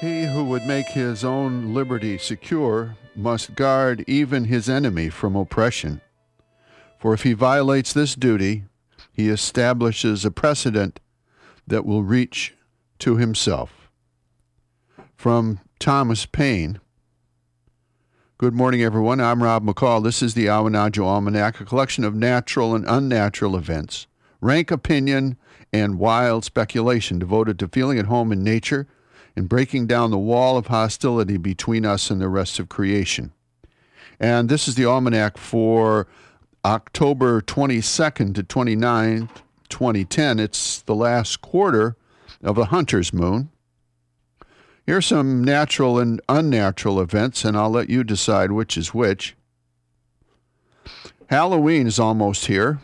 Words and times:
his 0.00 1.24
own 1.24 1.74
liberty 1.74 2.18
secure 2.18 2.96
must 3.16 3.56
guard 3.56 4.04
even 4.06 4.44
his 4.44 4.68
enemy 4.68 5.08
from 5.08 5.34
oppression. 5.34 6.00
For 7.00 7.14
if 7.14 7.24
he 7.24 7.32
violates 7.32 7.92
this 7.92 8.14
duty, 8.14 8.64
he 9.12 9.28
establishes 9.28 10.24
a 10.24 10.30
precedent 10.30 11.00
that 11.66 11.84
will 11.84 12.04
reach 12.04 12.54
to 13.00 13.16
himself. 13.16 13.90
From 15.16 15.58
Thomas 15.80 16.26
Paine. 16.26 16.78
Good 18.38 18.54
morning, 18.54 18.84
everyone. 18.84 19.20
I'm 19.20 19.42
Rob 19.42 19.66
McCall. 19.66 20.04
This 20.04 20.22
is 20.22 20.34
the 20.34 20.46
Awanadjo 20.46 21.04
Almanac, 21.04 21.60
a 21.60 21.64
collection 21.64 22.04
of 22.04 22.14
natural 22.14 22.76
and 22.76 22.84
unnatural 22.86 23.56
events, 23.56 24.06
rank 24.40 24.70
opinion, 24.70 25.36
and 25.72 25.98
wild 25.98 26.44
speculation 26.44 27.18
devoted 27.18 27.58
to 27.58 27.66
feeling 27.66 27.98
at 27.98 28.06
home 28.06 28.30
in 28.30 28.44
nature 28.44 28.86
and 29.38 29.48
breaking 29.48 29.86
down 29.86 30.10
the 30.10 30.18
wall 30.18 30.56
of 30.56 30.66
hostility 30.66 31.36
between 31.36 31.86
us 31.86 32.10
and 32.10 32.20
the 32.20 32.28
rest 32.28 32.58
of 32.58 32.68
creation. 32.68 33.32
And 34.18 34.48
this 34.48 34.66
is 34.66 34.74
the 34.74 34.84
almanac 34.84 35.38
for 35.38 36.08
October 36.64 37.40
22nd 37.40 38.34
to 38.34 38.42
29th, 38.42 39.30
2010. 39.68 40.40
It's 40.40 40.82
the 40.82 40.94
last 40.96 41.40
quarter 41.40 41.94
of 42.42 42.58
a 42.58 42.66
hunter's 42.66 43.12
moon. 43.12 43.50
Here's 44.84 45.06
some 45.06 45.44
natural 45.44 46.00
and 46.00 46.20
unnatural 46.28 47.00
events, 47.00 47.44
and 47.44 47.56
I'll 47.56 47.70
let 47.70 47.88
you 47.88 48.02
decide 48.02 48.50
which 48.50 48.76
is 48.76 48.92
which. 48.92 49.36
Halloween 51.30 51.86
is 51.86 52.00
almost 52.00 52.46
here. 52.46 52.80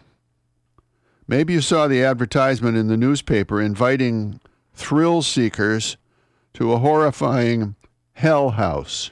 Maybe 1.27 1.55
you 1.55 1.61
saw 1.61 1.89
the 1.89 2.05
advertisement 2.05 2.77
in 2.77 2.87
the 2.87 2.97
newspaper 2.97 3.61
inviting 3.61 4.39
thrill 4.73 5.21
seekers 5.23 5.97
to 6.55 6.73
a 6.73 6.79
horrifying 6.79 7.75
hell 8.13 8.51
house, 8.51 9.11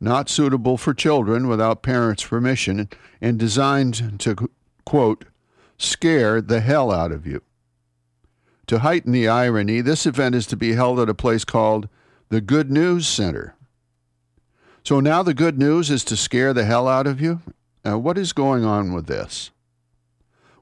not 0.00 0.28
suitable 0.28 0.76
for 0.76 0.94
children 0.94 1.48
without 1.48 1.82
parents' 1.82 2.24
permission, 2.24 2.88
and 3.20 3.38
designed 3.38 4.18
to, 4.20 4.50
quote, 4.84 5.24
scare 5.78 6.40
the 6.40 6.60
hell 6.60 6.90
out 6.90 7.12
of 7.12 7.26
you. 7.26 7.42
To 8.66 8.80
heighten 8.80 9.12
the 9.12 9.28
irony, 9.28 9.80
this 9.80 10.06
event 10.06 10.34
is 10.34 10.46
to 10.48 10.56
be 10.56 10.72
held 10.72 10.98
at 10.98 11.08
a 11.08 11.14
place 11.14 11.44
called 11.44 11.88
the 12.30 12.40
Good 12.40 12.70
News 12.70 13.06
Center. 13.06 13.54
So 14.82 15.00
now 15.00 15.22
the 15.22 15.34
good 15.34 15.58
news 15.58 15.90
is 15.90 16.04
to 16.04 16.16
scare 16.16 16.52
the 16.52 16.64
hell 16.64 16.88
out 16.88 17.06
of 17.06 17.20
you? 17.20 17.42
Now, 17.84 17.98
what 17.98 18.18
is 18.18 18.32
going 18.32 18.64
on 18.64 18.92
with 18.92 19.06
this? 19.06 19.50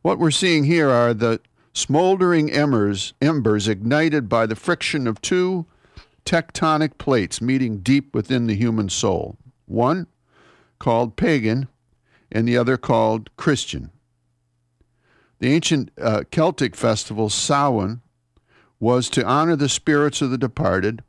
What 0.03 0.19
we're 0.19 0.31
seeing 0.31 0.65
here 0.65 0.91
are 0.91 1.15
the 1.15 1.41
smoldering 1.72 2.50
embers, 2.50 3.15
embers 3.22 3.69
ignited 3.69 4.28
by 4.28 4.45
the 4.47 4.56
friction 4.56 5.06
of 5.06 5.22
two 5.22 5.67
tectonic 6.25 6.98
plates 6.98 7.41
meeting 7.41 7.78
deep 7.78 8.14
within 8.14 8.47
the 8.47 8.55
human 8.55 8.89
soul. 8.89 9.36
One 9.67 10.06
called 10.78 11.16
pagan, 11.16 11.69
and 12.31 12.48
the 12.48 12.56
other 12.56 12.77
called 12.77 13.34
Christian. 13.36 13.91
The 15.39 15.48
ancient 15.48 15.91
uh, 16.00 16.25
Celtic 16.31 16.75
festival, 16.75 17.28
Samhain, 17.31 18.00
was 18.81 19.08
to 19.11 19.25
honor 19.25 19.56
the 19.56 19.69
spirits 19.69 20.21
of 20.21 20.31
the 20.31 20.38
departed 20.38 21.03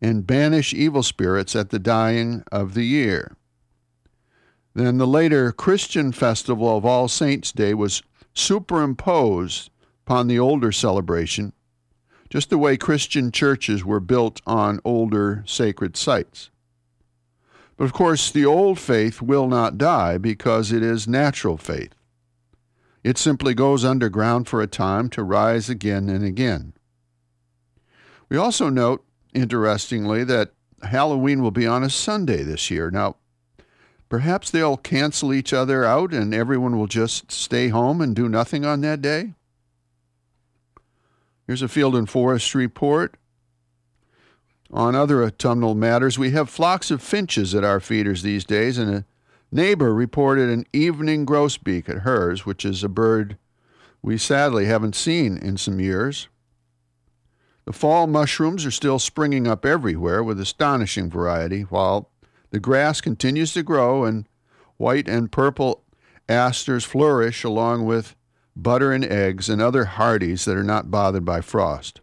and 0.00 0.26
banish 0.26 0.72
evil 0.72 1.02
spirits 1.02 1.56
at 1.56 1.70
the 1.70 1.78
dying 1.78 2.44
of 2.52 2.74
the 2.74 2.84
year. 2.84 3.36
Then 4.74 4.98
the 4.98 5.06
later 5.06 5.50
Christian 5.50 6.12
festival 6.12 6.76
of 6.76 6.84
All 6.84 7.08
Saints' 7.08 7.50
Day 7.50 7.74
was 7.74 8.02
superimposed 8.32 9.70
upon 10.06 10.28
the 10.28 10.38
older 10.38 10.70
celebration, 10.70 11.52
just 12.30 12.50
the 12.50 12.58
way 12.58 12.76
Christian 12.76 13.30
churches 13.32 13.84
were 13.84 14.00
built 14.00 14.40
on 14.46 14.80
older 14.84 15.42
sacred 15.46 15.96
sites. 15.96 16.50
But 17.76 17.84
of 17.84 17.92
course, 17.92 18.30
the 18.30 18.44
old 18.44 18.78
faith 18.78 19.22
will 19.22 19.46
not 19.46 19.78
die 19.78 20.18
because 20.18 20.72
it 20.72 20.82
is 20.82 21.06
natural 21.06 21.56
faith. 21.56 21.94
It 23.04 23.16
simply 23.16 23.54
goes 23.54 23.84
underground 23.84 24.48
for 24.48 24.60
a 24.60 24.66
time 24.66 25.08
to 25.10 25.22
rise 25.22 25.70
again 25.70 26.08
and 26.08 26.24
again. 26.24 26.72
We 28.28 28.36
also 28.36 28.68
note, 28.68 29.04
interestingly, 29.32 30.24
that 30.24 30.52
Halloween 30.82 31.42
will 31.42 31.50
be 31.50 31.66
on 31.66 31.84
a 31.84 31.90
Sunday 31.90 32.42
this 32.42 32.70
year. 32.70 32.90
Now, 32.90 33.16
Perhaps 34.08 34.50
they'll 34.50 34.78
cancel 34.78 35.34
each 35.34 35.52
other 35.52 35.84
out 35.84 36.12
and 36.12 36.32
everyone 36.32 36.78
will 36.78 36.86
just 36.86 37.30
stay 37.30 37.68
home 37.68 38.00
and 38.00 38.16
do 38.16 38.28
nothing 38.28 38.64
on 38.64 38.80
that 38.80 39.02
day. 39.02 39.34
Here's 41.48 41.62
a 41.62 41.68
field 41.68 41.96
and 41.96 42.08
forest 42.08 42.54
report. 42.54 43.16
On 44.70 44.94
other 44.94 45.24
autumnal 45.24 45.74
matters, 45.74 46.18
we 46.18 46.32
have 46.32 46.50
flocks 46.50 46.90
of 46.90 47.02
finches 47.02 47.54
at 47.54 47.64
our 47.64 47.80
feeders 47.80 48.22
these 48.22 48.44
days, 48.44 48.76
and 48.76 48.94
a 48.94 49.04
neighbor 49.50 49.94
reported 49.94 50.50
an 50.50 50.66
evening 50.74 51.24
grosbeak 51.24 51.88
at 51.88 52.00
hers, 52.00 52.44
which 52.44 52.66
is 52.66 52.84
a 52.84 52.88
bird 52.88 53.38
we 54.02 54.18
sadly 54.18 54.66
haven't 54.66 54.94
seen 54.94 55.38
in 55.38 55.56
some 55.56 55.80
years. 55.80 56.28
The 57.64 57.72
fall 57.72 58.06
mushrooms 58.06 58.66
are 58.66 58.70
still 58.70 58.98
springing 58.98 59.46
up 59.46 59.64
everywhere 59.64 60.22
with 60.22 60.38
astonishing 60.38 61.08
variety, 61.08 61.62
while 61.62 62.10
the 62.50 62.60
grass 62.60 63.00
continues 63.00 63.54
to 63.54 63.62
grow, 63.62 64.04
and 64.04 64.28
white 64.76 65.08
and 65.08 65.32
purple 65.32 65.82
asters 66.28 66.84
flourish 66.84 67.42
along 67.42 67.86
with 67.86 68.14
butter 68.62 68.92
and 68.92 69.04
eggs 69.04 69.48
and 69.48 69.62
other 69.62 69.84
hardies 69.84 70.44
that 70.44 70.56
are 70.56 70.64
not 70.64 70.90
bothered 70.90 71.24
by 71.24 71.40
frost. 71.40 72.00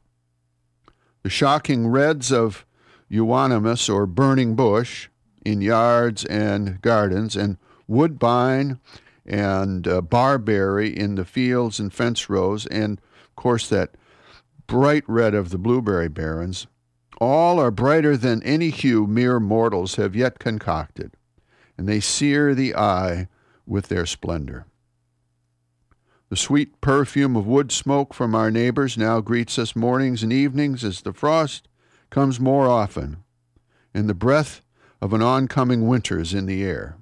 The 1.23 1.29
shocking 1.29 1.88
reds 1.88 2.31
of 2.31 2.66
euonymus 3.09 3.89
or 3.89 4.05
burning 4.05 4.55
bush 4.55 5.09
in 5.44 5.61
yards 5.61 6.25
and 6.25 6.81
gardens, 6.81 7.35
and 7.35 7.57
woodbine 7.88 8.79
and 9.25 9.88
uh, 9.88 10.01
barberry 10.01 10.89
in 10.95 11.15
the 11.15 11.25
fields 11.25 11.79
and 11.79 11.94
fence 11.94 12.29
rows, 12.29 12.65
and 12.67 12.99
of 12.99 13.35
course 13.35 13.69
that 13.69 13.95
bright 14.67 15.03
red 15.07 15.35
of 15.35 15.49
the 15.49 15.57
blueberry 15.57 16.09
barrens 16.09 16.67
all 17.21 17.59
are 17.59 17.71
brighter 17.71 18.17
than 18.17 18.44
any 18.44 18.69
hue 18.69 19.07
mere 19.07 19.39
mortals 19.39 19.95
have 19.95 20.15
yet 20.15 20.39
concocted, 20.39 21.13
and 21.77 21.88
they 21.88 21.99
sear 21.99 22.53
the 22.53 22.75
eye 22.75 23.27
with 23.65 23.88
their 23.88 24.05
splendor. 24.05 24.65
The 26.35 26.41
sweet 26.41 26.81
perfume 26.81 27.38
of 27.38 27.47
wood 27.47 27.72
smoke 27.72 28.13
from 28.13 28.35
our 28.35 28.51
neighbors 28.51 28.97
now 28.97 29.22
greets 29.22 29.57
us 29.57 29.73
mornings 29.73 30.22
and 30.22 30.34
evenings 30.34 30.84
as 30.84 31.00
the 31.00 31.13
frost 31.13 31.69
comes 32.09 32.41
more 32.41 32.68
often, 32.68 33.23
and 33.94 34.09
the 34.09 34.13
breath 34.13 34.62
of 35.00 35.13
an 35.13 35.22
oncoming 35.22 35.88
winter 35.88 36.19
is 36.19 36.34
in 36.34 36.45
the 36.45 36.62
air. 36.62 36.97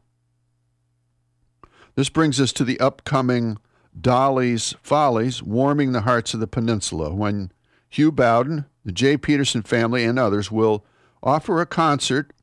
This 1.96 2.10
brings 2.10 2.40
us 2.40 2.54
to 2.54 2.64
the 2.64 2.80
upcoming 2.80 3.58
Dolly's 4.00 4.76
Follies, 4.84 5.42
warming 5.42 5.94
the 5.94 6.02
hearts 6.02 6.36
of 6.36 6.40
the 6.40 6.46
peninsula, 6.46 7.12
when 7.12 7.52
Hugh 7.90 8.12
Bowden, 8.12 8.66
the 8.86 8.92
J. 8.92 9.18
Peterson 9.18 9.64
family, 9.64 10.04
and 10.04 10.20
others 10.20 10.52
will 10.52 10.86
offer 11.24 11.60
a 11.60 11.66
concert 11.66 12.34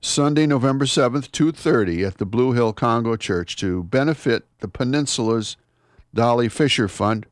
Sunday, 0.00 0.46
November 0.46 0.86
7th, 0.86 1.30
2:30 1.30 2.06
at 2.06 2.16
the 2.16 2.24
Blue 2.24 2.52
Hill 2.52 2.72
Congo 2.72 3.16
Church 3.16 3.54
to 3.56 3.82
benefit 3.82 4.46
the 4.60 4.68
peninsula's 4.68 5.58
Dolly 6.16 6.48
Fisher 6.48 6.88
Fund, 6.88 7.26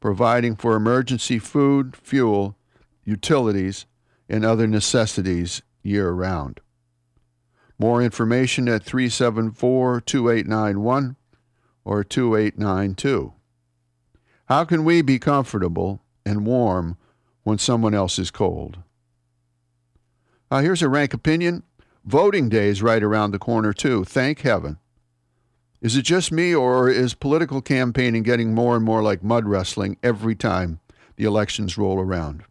providing 0.00 0.56
for 0.56 0.76
emergency 0.76 1.38
food, 1.38 1.96
fuel, 1.96 2.56
utilities, 3.04 3.86
and 4.28 4.44
other 4.44 4.66
necessities 4.66 5.62
year 5.82 6.10
round. 6.10 6.60
More 7.78 8.02
information 8.02 8.68
at 8.68 8.84
374 8.84 10.02
2891 10.02 11.16
or 11.84 12.04
2892. 12.04 13.32
How 14.46 14.64
can 14.64 14.84
we 14.84 15.00
be 15.00 15.18
comfortable 15.18 16.02
and 16.24 16.46
warm 16.46 16.96
when 17.44 17.58
someone 17.58 17.94
else 17.94 18.18
is 18.18 18.30
cold. 18.30 18.78
Uh, 20.50 20.60
here's 20.60 20.82
a 20.82 20.88
rank 20.88 21.14
opinion. 21.14 21.62
Voting 22.04 22.48
day 22.48 22.68
is 22.68 22.82
right 22.82 23.02
around 23.02 23.30
the 23.30 23.38
corner, 23.38 23.72
too. 23.72 24.04
Thank 24.04 24.40
heaven. 24.40 24.78
Is 25.84 25.96
it 25.96 26.02
just 26.06 26.32
me, 26.32 26.54
or 26.54 26.88
is 26.88 27.12
political 27.12 27.60
campaigning 27.60 28.22
getting 28.22 28.54
more 28.54 28.74
and 28.74 28.82
more 28.82 29.02
like 29.02 29.22
mud 29.22 29.44
wrestling 29.44 29.98
every 30.02 30.34
time 30.34 30.80
the 31.16 31.24
elections 31.24 31.76
roll 31.76 32.00
around? 32.00 32.42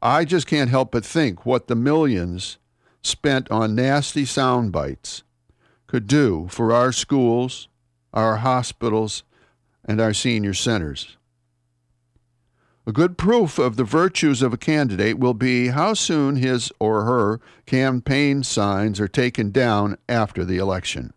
I 0.00 0.24
just 0.24 0.46
can't 0.46 0.70
help 0.70 0.92
but 0.92 1.04
think 1.04 1.44
what 1.44 1.66
the 1.66 1.74
millions 1.74 2.58
spent 3.02 3.50
on 3.50 3.74
nasty 3.74 4.24
sound 4.24 4.70
bites 4.70 5.24
could 5.88 6.06
do 6.06 6.46
for 6.48 6.72
our 6.72 6.92
schools, 6.92 7.66
our 8.14 8.36
hospitals, 8.36 9.24
and 9.84 10.00
our 10.00 10.14
senior 10.14 10.54
centers. 10.54 11.16
A 12.86 12.92
good 12.92 13.18
proof 13.18 13.58
of 13.58 13.74
the 13.74 13.82
virtues 13.82 14.42
of 14.42 14.52
a 14.52 14.56
candidate 14.56 15.18
will 15.18 15.34
be 15.34 15.68
how 15.68 15.94
soon 15.94 16.36
his 16.36 16.70
or 16.78 17.04
her 17.04 17.40
campaign 17.66 18.44
signs 18.44 19.00
are 19.00 19.08
taken 19.08 19.50
down 19.50 19.98
after 20.08 20.44
the 20.44 20.58
election. 20.58 21.12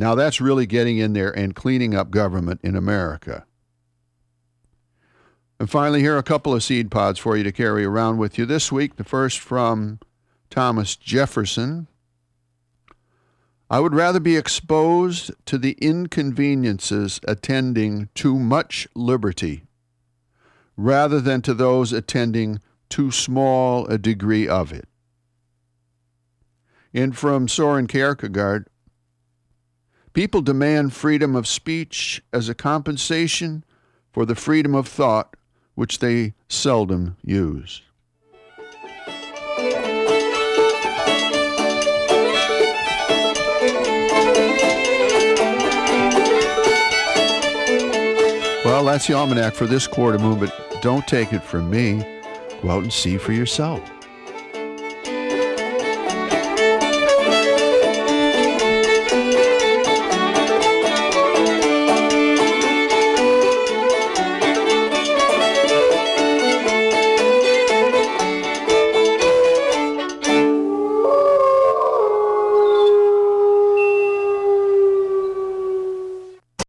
Now, 0.00 0.14
that's 0.14 0.40
really 0.40 0.64
getting 0.64 0.96
in 0.96 1.12
there 1.12 1.30
and 1.30 1.54
cleaning 1.54 1.94
up 1.94 2.10
government 2.10 2.60
in 2.64 2.74
America. 2.74 3.44
And 5.58 5.68
finally, 5.68 6.00
here 6.00 6.14
are 6.14 6.18
a 6.18 6.22
couple 6.22 6.54
of 6.54 6.62
seed 6.62 6.90
pods 6.90 7.18
for 7.18 7.36
you 7.36 7.44
to 7.44 7.52
carry 7.52 7.84
around 7.84 8.16
with 8.16 8.38
you 8.38 8.46
this 8.46 8.72
week. 8.72 8.96
The 8.96 9.04
first 9.04 9.38
from 9.38 10.00
Thomas 10.48 10.96
Jefferson. 10.96 11.86
I 13.68 13.78
would 13.80 13.94
rather 13.94 14.20
be 14.20 14.38
exposed 14.38 15.32
to 15.44 15.58
the 15.58 15.76
inconveniences 15.82 17.20
attending 17.28 18.08
too 18.14 18.38
much 18.38 18.88
liberty 18.94 19.64
rather 20.78 21.20
than 21.20 21.42
to 21.42 21.52
those 21.52 21.92
attending 21.92 22.62
too 22.88 23.10
small 23.10 23.86
a 23.88 23.98
degree 23.98 24.48
of 24.48 24.72
it. 24.72 24.88
And 26.94 27.14
from 27.14 27.48
Soren 27.48 27.86
Kierkegaard, 27.86 28.66
people 30.12 30.42
demand 30.42 30.92
freedom 30.92 31.36
of 31.36 31.46
speech 31.46 32.22
as 32.32 32.48
a 32.48 32.54
compensation 32.54 33.64
for 34.12 34.24
the 34.24 34.34
freedom 34.34 34.74
of 34.74 34.88
thought 34.88 35.36
which 35.74 36.00
they 36.00 36.34
seldom 36.48 37.16
use. 37.24 37.82
Well, 48.64 48.84
that's 48.84 49.06
the 49.06 49.14
almanac 49.14 49.54
for 49.54 49.66
this 49.66 49.86
quarter 49.86 50.18
moon, 50.18 50.38
but 50.38 50.54
don't 50.82 51.06
take 51.06 51.32
it 51.32 51.42
from 51.42 51.70
me. 51.70 52.04
Go 52.62 52.70
out 52.70 52.82
and 52.82 52.92
see 52.92 53.16
for 53.16 53.32
yourself. 53.32 53.99